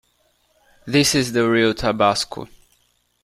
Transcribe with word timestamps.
This 0.87 1.13
is 1.13 1.31
the 1.33 1.47
real 1.47 1.75
tabasco. 1.75 2.47